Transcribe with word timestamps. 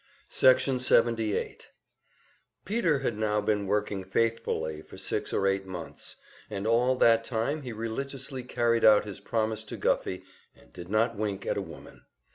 Section 0.29 0.79
78 0.79 1.69
Peter 2.65 2.99
had 3.01 3.15
now 3.19 3.39
been 3.39 3.67
working 3.67 4.03
faithfully 4.03 4.81
for 4.81 4.97
six 4.97 5.31
or 5.31 5.45
eight 5.45 5.67
months, 5.67 6.15
and 6.49 6.65
all 6.65 6.95
that 6.95 7.23
time 7.23 7.61
he 7.61 7.71
religiously 7.71 8.41
carried 8.41 8.83
out 8.83 9.05
his 9.05 9.19
promise 9.19 9.63
to 9.65 9.77
Guffey 9.77 10.23
and 10.55 10.73
did 10.73 10.89
not 10.89 11.15
wink 11.15 11.45
at 11.45 11.55
a 11.55 11.61
woman. 11.61 12.03